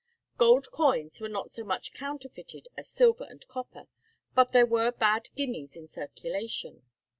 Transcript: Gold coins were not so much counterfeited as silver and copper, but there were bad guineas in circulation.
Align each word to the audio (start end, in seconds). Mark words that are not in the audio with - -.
Gold 0.39 0.71
coins 0.71 1.21
were 1.21 1.29
not 1.29 1.51
so 1.51 1.63
much 1.63 1.93
counterfeited 1.93 2.67
as 2.75 2.89
silver 2.89 3.23
and 3.29 3.47
copper, 3.47 3.85
but 4.33 4.51
there 4.51 4.65
were 4.65 4.91
bad 4.91 5.29
guineas 5.35 5.77
in 5.77 5.87
circulation. 5.89 6.81